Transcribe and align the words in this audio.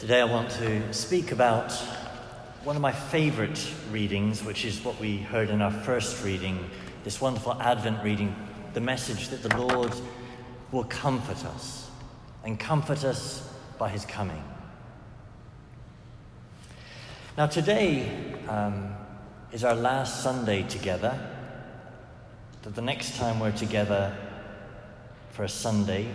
Today 0.00 0.22
I 0.22 0.24
want 0.24 0.48
to 0.52 0.94
speak 0.94 1.30
about 1.30 1.72
one 2.64 2.74
of 2.74 2.80
my 2.80 2.90
favourite 2.90 3.70
readings, 3.90 4.42
which 4.42 4.64
is 4.64 4.82
what 4.82 4.98
we 4.98 5.18
heard 5.18 5.50
in 5.50 5.60
our 5.60 5.70
first 5.70 6.24
reading, 6.24 6.70
this 7.04 7.20
wonderful 7.20 7.52
Advent 7.60 8.02
reading, 8.02 8.34
the 8.72 8.80
message 8.80 9.28
that 9.28 9.42
the 9.42 9.54
Lord 9.58 9.92
will 10.72 10.84
comfort 10.84 11.44
us 11.44 11.90
and 12.44 12.58
comfort 12.58 13.04
us 13.04 13.46
by 13.76 13.90
his 13.90 14.06
coming. 14.06 14.42
Now, 17.36 17.46
today 17.46 18.10
um, 18.48 18.94
is 19.52 19.64
our 19.64 19.74
last 19.74 20.22
Sunday 20.22 20.62
together. 20.62 21.14
That 22.62 22.74
the 22.74 22.80
next 22.80 23.18
time 23.18 23.38
we're 23.38 23.52
together 23.52 24.16
for 25.32 25.44
a 25.44 25.48
Sunday, 25.48 26.10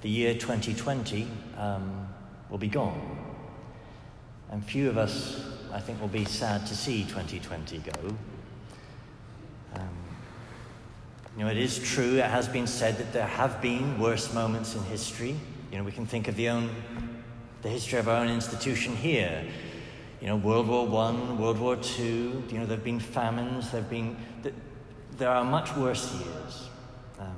the 0.00 0.08
year 0.08 0.32
2020, 0.32 1.28
um, 1.58 2.03
will 2.54 2.58
be 2.60 2.68
gone. 2.68 3.00
And 4.52 4.64
few 4.64 4.88
of 4.88 4.96
us, 4.96 5.44
I 5.72 5.80
think, 5.80 6.00
will 6.00 6.06
be 6.06 6.24
sad 6.24 6.64
to 6.68 6.76
see 6.76 7.02
2020 7.02 7.78
go. 7.78 8.16
Um, 9.74 9.88
you 11.36 11.42
know, 11.42 11.50
it 11.50 11.56
is 11.56 11.80
true, 11.80 12.18
it 12.18 12.30
has 12.30 12.46
been 12.46 12.68
said 12.68 12.96
that 12.98 13.12
there 13.12 13.26
have 13.26 13.60
been 13.60 13.98
worse 13.98 14.32
moments 14.32 14.76
in 14.76 14.84
history. 14.84 15.34
You 15.72 15.78
know, 15.78 15.82
we 15.82 15.90
can 15.90 16.06
think 16.06 16.28
of 16.28 16.36
the, 16.36 16.48
own, 16.48 16.70
the 17.62 17.68
history 17.68 17.98
of 17.98 18.08
our 18.08 18.18
own 18.18 18.28
institution 18.28 18.94
here. 18.94 19.44
You 20.20 20.28
know, 20.28 20.36
World 20.36 20.68
War 20.68 20.86
One, 20.86 21.36
World 21.38 21.58
War 21.58 21.74
Two. 21.74 22.44
You 22.50 22.58
know, 22.58 22.66
there 22.66 22.76
have 22.76 22.84
been 22.84 23.00
famines. 23.00 23.72
There 23.72 23.80
have 23.80 23.90
been. 23.90 24.16
There 25.18 25.28
are 25.28 25.44
much 25.44 25.74
worse 25.74 26.14
years. 26.14 26.68
Um, 27.18 27.34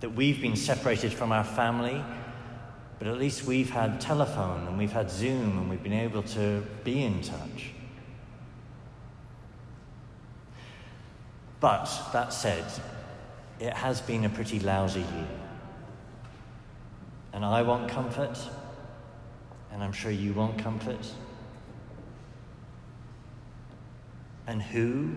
that 0.00 0.10
we've 0.10 0.42
been 0.42 0.56
separated 0.56 1.10
from 1.10 1.32
our 1.32 1.42
family, 1.42 2.04
but 2.98 3.08
at 3.08 3.18
least 3.18 3.44
we've 3.44 3.70
had 3.70 4.00
telephone 4.00 4.66
and 4.66 4.78
we've 4.78 4.92
had 4.92 5.10
Zoom 5.10 5.58
and 5.58 5.70
we've 5.70 5.82
been 5.82 5.92
able 5.92 6.22
to 6.22 6.62
be 6.82 7.02
in 7.04 7.20
touch. 7.20 7.72
But 11.60 11.90
that 12.12 12.32
said, 12.32 12.64
it 13.60 13.72
has 13.72 14.00
been 14.00 14.24
a 14.24 14.28
pretty 14.28 14.60
lousy 14.60 15.00
year. 15.00 15.28
And 17.32 17.44
I 17.44 17.62
want 17.62 17.88
comfort, 17.90 18.38
and 19.72 19.82
I'm 19.82 19.92
sure 19.92 20.10
you 20.10 20.32
want 20.32 20.58
comfort. 20.58 21.06
And 24.46 24.62
who? 24.62 25.10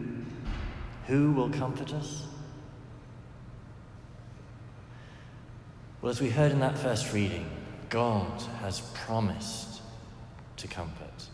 Who 1.07 1.31
will 1.31 1.49
comfort 1.49 1.93
us? 1.93 2.25
Well, 6.01 6.09
as 6.09 6.21
we 6.21 6.29
heard 6.29 6.51
in 6.51 6.59
that 6.59 6.77
first 6.77 7.13
reading, 7.13 7.49
God 7.89 8.41
has 8.61 8.81
promised 8.93 9.81
to 10.57 10.67
comfort. 10.67 11.27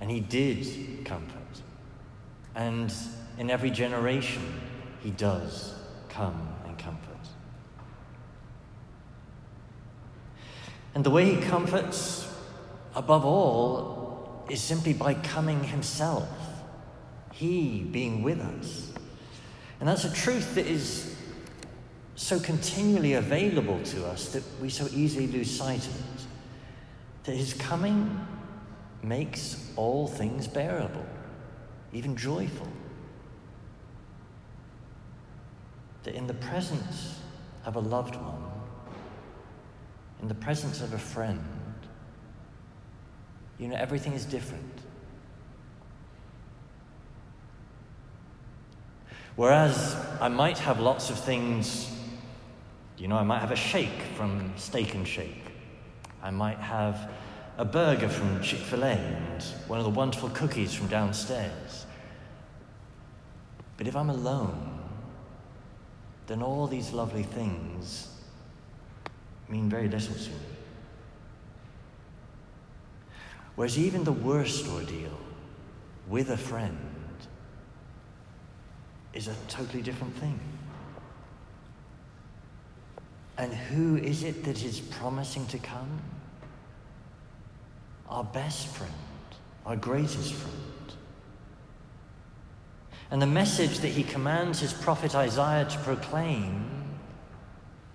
And 0.00 0.10
He 0.10 0.20
did 0.20 1.04
comfort. 1.04 1.62
And 2.54 2.92
in 3.38 3.50
every 3.50 3.70
generation, 3.70 4.42
He 5.02 5.10
does 5.10 5.74
come 6.08 6.48
and 6.66 6.76
comfort. 6.78 6.98
And 10.94 11.04
the 11.04 11.10
way 11.10 11.34
He 11.34 11.40
comforts, 11.40 12.28
above 12.94 13.24
all, 13.24 14.44
is 14.50 14.60
simply 14.60 14.94
by 14.94 15.14
coming 15.14 15.62
Himself, 15.62 16.28
He 17.32 17.80
being 17.82 18.22
with 18.22 18.40
us. 18.40 18.92
And 19.78 19.88
that's 19.88 20.04
a 20.04 20.12
truth 20.12 20.56
that 20.56 20.66
is 20.66 21.17
so 22.18 22.40
continually 22.40 23.12
available 23.12 23.80
to 23.84 24.04
us 24.04 24.30
that 24.30 24.42
we 24.60 24.68
so 24.68 24.88
easily 24.92 25.28
lose 25.28 25.48
sight 25.48 25.86
of 25.86 25.96
it. 25.96 26.26
That 27.22 27.36
his 27.36 27.54
coming 27.54 28.26
makes 29.04 29.70
all 29.76 30.08
things 30.08 30.48
bearable, 30.48 31.06
even 31.92 32.16
joyful. 32.16 32.66
That 36.02 36.16
in 36.16 36.26
the 36.26 36.34
presence 36.34 37.20
of 37.64 37.76
a 37.76 37.80
loved 37.80 38.16
one, 38.16 38.50
in 40.20 40.26
the 40.26 40.34
presence 40.34 40.80
of 40.80 40.92
a 40.94 40.98
friend, 40.98 41.40
you 43.60 43.68
know, 43.68 43.76
everything 43.76 44.14
is 44.14 44.24
different. 44.24 44.80
Whereas 49.36 49.94
I 50.20 50.26
might 50.26 50.58
have 50.58 50.80
lots 50.80 51.10
of 51.10 51.20
things 51.20 51.94
you 52.98 53.06
know, 53.06 53.16
I 53.16 53.22
might 53.22 53.38
have 53.38 53.52
a 53.52 53.56
shake 53.56 54.02
from 54.16 54.52
Steak 54.56 54.94
and 54.94 55.06
Shake. 55.06 55.44
I 56.22 56.30
might 56.30 56.58
have 56.58 57.10
a 57.56 57.64
burger 57.64 58.08
from 58.08 58.42
Chick 58.42 58.58
fil 58.58 58.82
A 58.82 58.92
and 58.92 59.42
one 59.68 59.78
of 59.78 59.84
the 59.84 59.90
wonderful 59.90 60.30
cookies 60.30 60.74
from 60.74 60.88
downstairs. 60.88 61.86
But 63.76 63.86
if 63.86 63.94
I'm 63.94 64.10
alone, 64.10 64.80
then 66.26 66.42
all 66.42 66.66
these 66.66 66.92
lovely 66.92 67.22
things 67.22 68.08
mean 69.48 69.68
very 69.68 69.88
little 69.88 70.14
to 70.14 70.30
me. 70.30 70.36
Whereas 73.54 73.78
even 73.78 74.04
the 74.04 74.12
worst 74.12 74.68
ordeal 74.68 75.18
with 76.08 76.30
a 76.30 76.36
friend 76.36 76.78
is 79.14 79.28
a 79.28 79.34
totally 79.48 79.82
different 79.82 80.14
thing. 80.16 80.38
And 83.38 83.54
who 83.54 83.96
is 83.96 84.24
it 84.24 84.44
that 84.44 84.64
is 84.64 84.80
promising 84.80 85.46
to 85.46 85.58
come? 85.58 86.02
Our 88.08 88.24
best 88.24 88.66
friend, 88.66 88.92
our 89.64 89.76
greatest 89.76 90.34
friend. 90.34 90.56
And 93.12 93.22
the 93.22 93.26
message 93.26 93.78
that 93.78 93.88
he 93.88 94.02
commands 94.02 94.58
his 94.58 94.72
prophet 94.72 95.14
Isaiah 95.14 95.66
to 95.66 95.78
proclaim, 95.78 96.68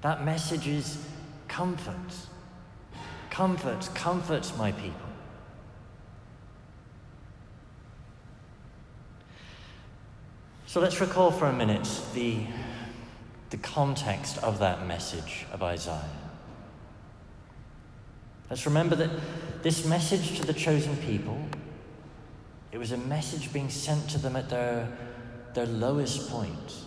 that 0.02 0.24
message 0.24 0.66
is 0.66 0.98
comfort. 1.50 1.96
Comfort, 3.30 3.90
comfort 3.94 4.52
my 4.58 4.72
people. 4.72 5.10
So 10.68 10.80
let's 10.80 11.00
recall 11.02 11.32
for 11.32 11.48
a 11.48 11.54
minute 11.54 11.88
the 12.16 12.40
the 13.54 13.58
context 13.60 14.40
of 14.40 14.58
that 14.58 14.88
message 14.88 15.46
of 15.52 15.62
Isaiah. 15.62 16.10
Let's 18.50 18.66
remember 18.66 18.96
that 18.96 19.12
this 19.62 19.86
message 19.86 20.40
to 20.40 20.48
the 20.48 20.54
chosen 20.54 20.98
people, 20.98 21.40
it 22.72 22.80
was 22.80 22.94
a 22.94 22.98
message 22.98 23.54
being 23.54 23.70
sent 23.70 24.10
to 24.10 24.18
them 24.18 24.36
at 24.36 24.50
their, 24.50 24.92
their 25.54 25.68
lowest 25.68 26.32
point. 26.32 26.78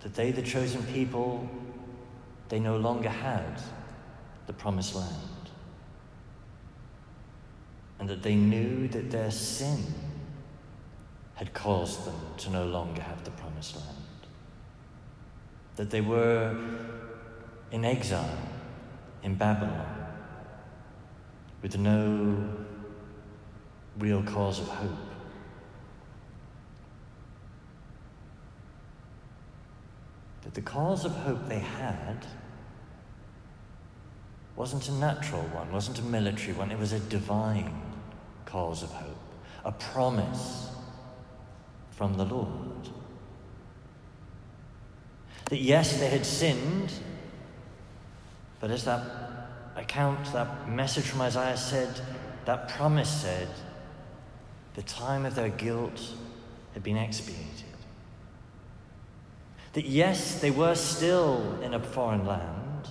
That 0.00 0.14
they, 0.14 0.30
the 0.30 0.42
chosen 0.42 0.82
people, 0.82 1.48
they 2.50 2.60
no 2.60 2.76
longer 2.76 3.08
had 3.08 3.62
the 4.46 4.52
promised 4.52 4.94
land. 4.94 5.48
And 7.98 8.06
that 8.10 8.22
they 8.22 8.34
knew 8.34 8.86
that 8.88 9.10
their 9.10 9.30
sin 9.30 9.82
had 11.34 11.52
caused 11.52 12.06
them 12.06 12.14
to 12.38 12.50
no 12.50 12.64
longer 12.64 13.02
have 13.02 13.24
the 13.24 13.30
promised 13.32 13.76
land. 13.76 13.88
That 15.76 15.90
they 15.90 16.00
were 16.00 16.56
in 17.72 17.84
exile 17.84 18.38
in 19.22 19.34
Babylon 19.34 19.86
with 21.60 21.76
no 21.76 22.36
real 23.98 24.22
cause 24.22 24.60
of 24.60 24.68
hope. 24.68 24.90
That 30.42 30.54
the 30.54 30.60
cause 30.60 31.04
of 31.04 31.12
hope 31.12 31.48
they 31.48 31.58
had 31.58 32.26
wasn't 34.56 34.88
a 34.88 34.92
natural 34.92 35.42
one, 35.42 35.72
wasn't 35.72 35.98
a 35.98 36.02
military 36.02 36.52
one, 36.52 36.70
it 36.70 36.78
was 36.78 36.92
a 36.92 37.00
divine 37.00 37.82
cause 38.44 38.84
of 38.84 38.90
hope, 38.90 39.16
a 39.64 39.72
promise 39.72 40.68
from 41.96 42.16
the 42.16 42.24
Lord. 42.24 42.88
That 45.46 45.60
yes, 45.60 45.98
they 45.98 46.08
had 46.08 46.26
sinned, 46.26 46.92
but 48.60 48.70
as 48.70 48.84
that 48.84 49.02
account, 49.76 50.32
that 50.32 50.68
message 50.68 51.04
from 51.04 51.20
Isaiah 51.20 51.56
said, 51.56 52.00
that 52.46 52.68
promise 52.68 53.10
said, 53.22 53.48
the 54.74 54.82
time 54.82 55.24
of 55.24 55.34
their 55.34 55.50
guilt 55.50 56.00
had 56.72 56.82
been 56.82 56.96
expiated. 56.96 57.40
That 59.74 59.86
yes, 59.86 60.40
they 60.40 60.50
were 60.50 60.74
still 60.74 61.60
in 61.62 61.74
a 61.74 61.80
foreign 61.80 62.26
land, 62.26 62.88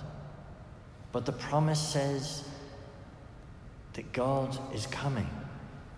but 1.12 1.26
the 1.26 1.32
promise 1.32 1.80
says 1.80 2.44
that 3.94 4.12
God 4.12 4.58
is 4.74 4.86
coming 4.86 5.28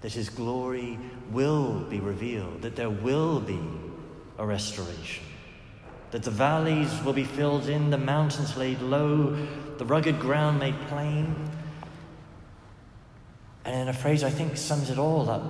that 0.06 0.12
his 0.12 0.28
glory 0.28 0.96
will 1.32 1.80
be 1.80 1.98
revealed, 1.98 2.62
that 2.62 2.76
there 2.76 2.88
will 2.88 3.40
be 3.40 3.58
a 4.38 4.46
restoration. 4.46 5.24
that 6.12 6.22
the 6.22 6.30
valleys 6.30 7.02
will 7.02 7.12
be 7.12 7.24
filled 7.24 7.68
in, 7.68 7.90
the 7.90 7.98
mountains 7.98 8.56
laid 8.56 8.80
low, 8.80 9.36
the 9.78 9.84
rugged 9.84 10.20
ground 10.20 10.60
made 10.60 10.76
plain. 10.86 11.34
And 13.64 13.74
in 13.80 13.88
a 13.88 13.92
phrase 13.92 14.22
I 14.22 14.30
think 14.30 14.56
sums 14.56 14.90
it 14.90 14.96
all 14.98 15.28
up, 15.28 15.42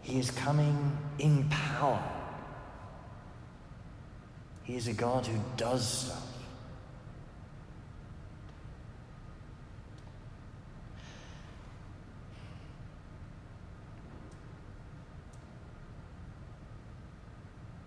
He 0.00 0.18
is 0.18 0.30
coming 0.30 0.96
in 1.18 1.46
power. 1.50 2.02
He 4.64 4.74
is 4.74 4.88
a 4.88 4.94
God 4.94 5.26
who 5.26 5.38
does 5.58 5.86
stuff. 5.86 6.28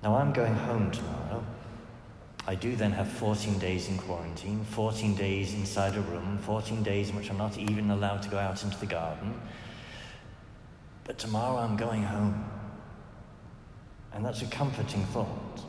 Now 0.03 0.15
I'm 0.31 0.35
going 0.35 0.55
home 0.55 0.91
tomorrow. 0.91 1.43
I 2.47 2.55
do 2.55 2.77
then 2.77 2.93
have 2.93 3.09
14 3.09 3.59
days 3.59 3.89
in 3.89 3.97
quarantine, 3.97 4.63
14 4.63 5.13
days 5.13 5.53
inside 5.53 5.97
a 5.97 5.99
room, 5.99 6.37
14 6.43 6.83
days 6.83 7.09
in 7.09 7.17
which 7.17 7.29
I'm 7.29 7.37
not 7.37 7.57
even 7.57 7.91
allowed 7.91 8.21
to 8.21 8.29
go 8.29 8.37
out 8.37 8.63
into 8.63 8.79
the 8.79 8.85
garden. 8.85 9.33
But 11.03 11.17
tomorrow 11.17 11.57
I'm 11.57 11.75
going 11.75 12.03
home. 12.03 12.49
And 14.13 14.23
that's 14.23 14.41
a 14.41 14.45
comforting 14.45 15.03
thought. 15.07 15.65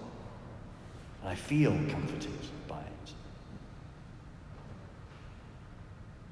And 1.23 1.31
I 1.31 1.35
feel 1.35 1.73
comforted 1.91 2.31
by 2.69 2.79
it. 2.83 3.13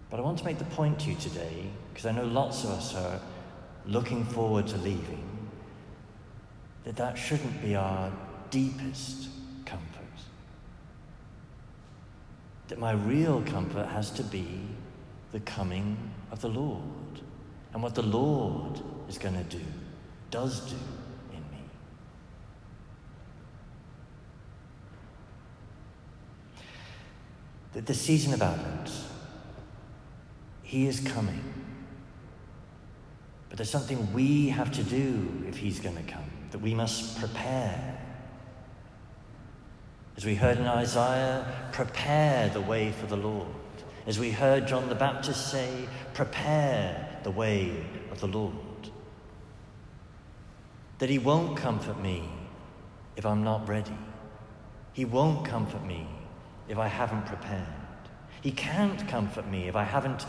But 0.08 0.20
I 0.20 0.22
want 0.22 0.38
to 0.38 0.44
make 0.44 0.58
the 0.58 0.64
point 0.66 1.00
to 1.00 1.10
you 1.10 1.16
today, 1.16 1.64
because 1.92 2.06
I 2.06 2.12
know 2.12 2.26
lots 2.26 2.62
of 2.62 2.70
us 2.70 2.94
are 2.94 3.20
looking 3.86 4.24
forward 4.24 4.68
to 4.68 4.76
leaving 4.76 5.29
that 6.84 6.96
that 6.96 7.18
shouldn't 7.18 7.60
be 7.62 7.74
our 7.74 8.10
deepest 8.50 9.28
comfort. 9.64 9.86
That 12.68 12.78
my 12.78 12.92
real 12.92 13.42
comfort 13.42 13.86
has 13.86 14.10
to 14.12 14.22
be 14.22 14.60
the 15.32 15.40
coming 15.40 15.96
of 16.30 16.40
the 16.40 16.48
Lord 16.48 16.82
and 17.72 17.82
what 17.82 17.94
the 17.94 18.02
Lord 18.02 18.80
is 19.08 19.18
going 19.18 19.34
to 19.34 19.44
do, 19.44 19.64
does 20.30 20.60
do 20.70 20.76
in 21.32 21.40
me. 21.52 21.64
That 27.74 27.86
the 27.86 27.94
season 27.94 28.32
of 28.32 28.42
Advent, 28.42 28.90
He 30.62 30.86
is 30.86 31.00
coming. 31.00 31.44
But 33.48 33.58
there's 33.58 33.70
something 33.70 34.12
we 34.12 34.48
have 34.48 34.72
to 34.72 34.82
do 34.82 35.44
if 35.48 35.58
He's 35.58 35.78
going 35.78 35.96
to 35.96 36.02
come 36.02 36.29
that 36.50 36.60
we 36.60 36.74
must 36.74 37.18
prepare. 37.18 37.98
As 40.16 40.24
we 40.24 40.34
heard 40.34 40.58
in 40.58 40.66
Isaiah, 40.66 41.46
prepare 41.72 42.48
the 42.50 42.60
way 42.60 42.92
for 42.92 43.06
the 43.06 43.16
Lord. 43.16 43.46
As 44.06 44.18
we 44.18 44.30
heard 44.30 44.66
John 44.66 44.88
the 44.88 44.94
Baptist 44.94 45.50
say, 45.50 45.88
prepare 46.14 47.20
the 47.22 47.30
way 47.30 47.84
of 48.10 48.20
the 48.20 48.26
Lord. 48.26 48.54
That 50.98 51.08
He 51.08 51.18
won't 51.18 51.56
comfort 51.56 52.00
me 52.00 52.28
if 53.16 53.24
I'm 53.24 53.44
not 53.44 53.68
ready. 53.68 53.96
He 54.92 55.04
won't 55.04 55.46
comfort 55.46 55.84
me 55.84 56.06
if 56.68 56.78
I 56.78 56.88
haven't 56.88 57.26
prepared. 57.26 57.66
He 58.42 58.50
can't 58.50 59.06
comfort 59.08 59.46
me 59.48 59.68
if 59.68 59.76
I 59.76 59.84
haven't 59.84 60.26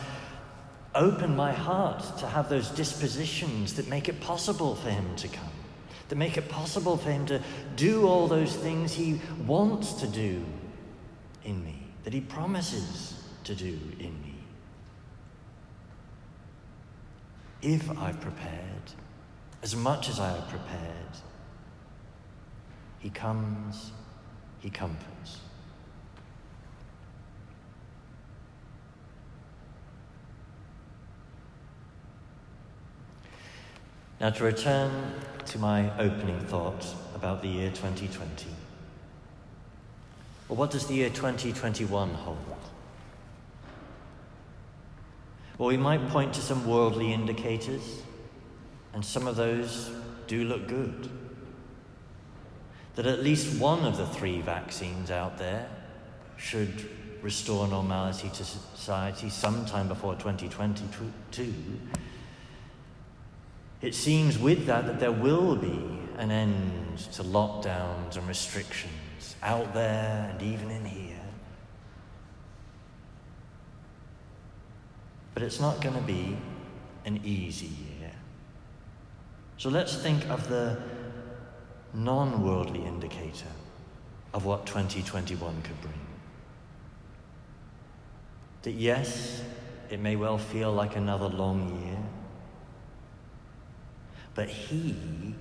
opened 0.93 1.35
my 1.35 1.53
heart 1.53 2.03
to 2.17 2.27
have 2.27 2.49
those 2.49 2.69
dispositions 2.69 3.73
that 3.75 3.87
make 3.87 4.09
it 4.09 4.19
possible 4.19 4.75
for 4.75 4.89
Him 4.89 5.15
to 5.15 5.27
come 5.27 5.60
to 6.11 6.17
make 6.17 6.35
it 6.35 6.49
possible 6.49 6.97
for 6.97 7.09
him 7.09 7.25
to 7.25 7.41
do 7.77 8.05
all 8.05 8.27
those 8.27 8.53
things 8.53 8.91
he 8.91 9.21
wants 9.47 9.93
to 9.93 10.07
do 10.07 10.43
in 11.45 11.63
me, 11.63 11.87
that 12.03 12.11
he 12.11 12.19
promises 12.19 13.23
to 13.45 13.55
do 13.55 13.79
in 13.97 14.21
me. 14.21 14.35
If 17.61 17.89
I've 17.97 18.19
prepared 18.19 18.91
as 19.63 19.73
much 19.73 20.09
as 20.09 20.19
I 20.19 20.27
have 20.31 20.49
prepared, 20.49 21.15
he 22.99 23.09
comes, 23.09 23.93
he 24.59 24.69
comforts. 24.69 25.39
Now, 34.21 34.29
to 34.29 34.43
return 34.43 34.91
to 35.47 35.57
my 35.57 35.89
opening 35.97 36.39
thought 36.41 36.85
about 37.15 37.41
the 37.41 37.47
year 37.47 37.71
2020. 37.71 38.45
Well, 40.47 40.57
what 40.57 40.69
does 40.69 40.85
the 40.85 40.93
year 40.93 41.09
2021 41.09 42.13
hold? 42.13 42.37
Well, 45.57 45.69
we 45.69 45.77
might 45.77 46.07
point 46.09 46.35
to 46.35 46.41
some 46.41 46.67
worldly 46.67 47.11
indicators, 47.11 48.03
and 48.93 49.03
some 49.03 49.25
of 49.25 49.37
those 49.37 49.89
do 50.27 50.43
look 50.43 50.67
good. 50.67 51.09
That 52.97 53.07
at 53.07 53.23
least 53.23 53.59
one 53.59 53.83
of 53.85 53.97
the 53.97 54.05
three 54.05 54.41
vaccines 54.41 55.09
out 55.09 55.39
there 55.39 55.67
should 56.37 56.87
restore 57.23 57.67
normality 57.67 58.29
to 58.29 58.43
society 58.43 59.31
sometime 59.31 59.87
before 59.87 60.13
2022 60.13 61.51
it 63.81 63.95
seems 63.95 64.37
with 64.37 64.65
that 64.67 64.85
that 64.85 64.99
there 64.99 65.11
will 65.11 65.55
be 65.55 65.99
an 66.17 66.31
end 66.31 66.97
to 67.13 67.23
lockdowns 67.23 68.15
and 68.17 68.27
restrictions 68.27 69.35
out 69.41 69.73
there 69.73 70.29
and 70.31 70.41
even 70.41 70.69
in 70.69 70.85
here. 70.85 71.17
But 75.33 75.43
it's 75.43 75.59
not 75.59 75.81
going 75.81 75.95
to 75.95 76.01
be 76.01 76.37
an 77.05 77.19
easy 77.23 77.67
year. 77.99 78.11
So 79.57 79.69
let's 79.69 79.95
think 79.95 80.29
of 80.29 80.47
the 80.49 80.77
non 81.93 82.43
worldly 82.43 82.83
indicator 82.85 83.51
of 84.33 84.45
what 84.45 84.65
2021 84.65 85.61
could 85.61 85.81
bring. 85.81 85.93
That 88.63 88.71
yes, 88.71 89.41
it 89.89 89.99
may 89.99 90.15
well 90.15 90.37
feel 90.37 90.71
like 90.71 90.95
another 90.95 91.27
long 91.27 91.83
year. 91.85 91.90
But 94.35 94.49
He, 94.49 95.35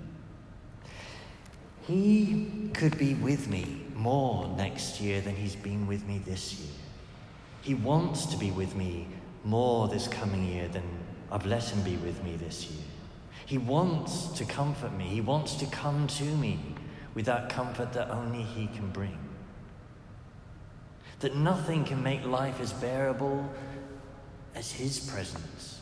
He 1.87 2.70
could 2.75 2.98
be 2.98 3.14
with 3.14 3.48
me 3.48 3.82
more 3.94 4.48
next 4.56 5.00
year 5.00 5.20
than 5.20 5.37
He's 5.37 5.56
been 5.56 5.87
with 5.87 6.06
me 6.06 6.20
this 6.25 6.58
year. 6.58 6.72
He 7.62 7.75
wants 7.75 8.26
to 8.26 8.37
be 8.37 8.50
with 8.50 8.75
me 8.75 9.06
more 9.44 9.88
this 9.88 10.09
coming 10.09 10.47
year 10.47 10.68
than 10.68 10.82
I've 11.30 11.47
let 11.47 11.64
Him 11.64 11.82
be 11.82 11.97
with 11.97 12.23
me 12.25 12.37
this 12.37 12.70
year. 12.70 12.85
He 13.47 13.59
wants 13.59 14.28
to 14.38 14.44
comfort 14.44 14.97
me. 14.97 15.04
He 15.04 15.20
wants 15.20 15.54
to 15.56 15.66
come 15.66 16.06
to 16.06 16.25
me 16.25 16.61
with 17.14 17.26
that 17.26 17.49
comfort 17.49 17.92
that 17.94 18.11
only 18.11 18.42
He 18.42 18.66
can 18.68 18.90
bring. 18.90 19.18
That 21.20 21.35
nothing 21.35 21.85
can 21.85 22.02
make 22.02 22.25
life 22.25 22.61
as 22.61 22.73
bearable 22.73 23.49
as 24.54 24.73
His 24.73 25.00
presence 25.00 25.80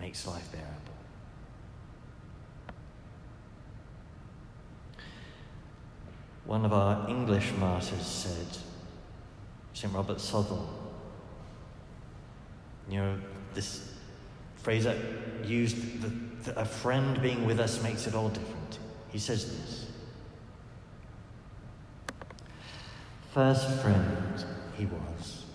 makes 0.00 0.26
life 0.26 0.50
bearable. 0.50 0.81
One 6.52 6.66
of 6.66 6.74
our 6.74 7.08
English 7.08 7.50
martyrs 7.52 8.04
said, 8.04 8.58
St. 9.72 9.90
Robert 9.94 10.20
Southwell, 10.20 10.68
you 12.90 12.98
know, 12.98 13.18
this 13.54 13.94
phrase 14.56 14.84
that 14.84 14.98
used, 15.44 16.02
the, 16.02 16.12
the, 16.44 16.60
a 16.60 16.66
friend 16.66 17.22
being 17.22 17.46
with 17.46 17.58
us 17.58 17.82
makes 17.82 18.06
it 18.06 18.14
all 18.14 18.28
different. 18.28 18.78
He 19.08 19.18
says 19.18 19.46
this 19.46 19.86
First 23.32 23.80
friend 23.80 24.44
he 24.76 24.84
was, 24.84 25.46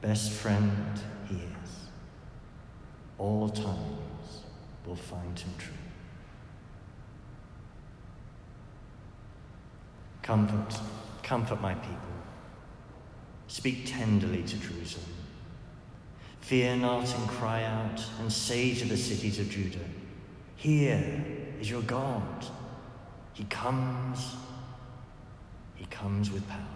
best 0.00 0.32
friend 0.32 0.98
he 1.28 1.34
is. 1.34 1.70
All 3.18 3.50
times 3.50 4.44
will 4.86 4.96
find 4.96 5.38
him 5.38 5.52
true. 5.58 5.83
Comfort, 10.24 10.80
comfort 11.22 11.60
my 11.60 11.74
people. 11.74 11.98
Speak 13.46 13.84
tenderly 13.84 14.42
to 14.42 14.56
Jerusalem. 14.56 15.04
Fear 16.40 16.76
not 16.76 17.14
and 17.14 17.28
cry 17.28 17.62
out 17.64 18.02
and 18.20 18.32
say 18.32 18.74
to 18.74 18.86
the 18.86 18.96
cities 18.96 19.38
of 19.38 19.50
Judah, 19.50 19.84
Here 20.56 21.22
is 21.60 21.68
your 21.68 21.82
God. 21.82 22.46
He 23.34 23.44
comes, 23.44 24.34
he 25.74 25.84
comes 25.86 26.30
with 26.30 26.48
power. 26.48 26.73